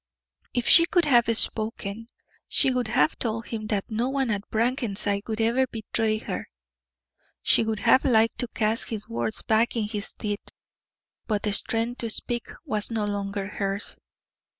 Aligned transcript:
If 0.51 0.67
she 0.67 0.87
could 0.87 1.05
have 1.05 1.25
spoken, 1.37 2.07
she 2.47 2.73
would 2.73 2.87
have 2.87 3.19
told 3.19 3.45
him 3.45 3.67
that 3.67 3.85
no 3.87 4.09
one 4.09 4.31
at 4.31 4.49
Brackenside 4.49 5.27
would 5.27 5.39
ever 5.39 5.67
betray 5.67 6.17
her; 6.17 6.49
she 7.43 7.63
would 7.63 7.81
have 7.81 8.03
liked 8.03 8.39
to 8.39 8.47
cast 8.47 8.89
his 8.89 9.07
words 9.07 9.43
back 9.43 9.75
in 9.75 9.87
his 9.87 10.15
teeth, 10.15 10.49
but 11.27 11.43
the 11.43 11.53
strength 11.53 11.99
to 11.99 12.09
speak 12.09 12.47
was 12.65 12.89
no 12.89 13.05
longer 13.05 13.45
hers. 13.45 13.99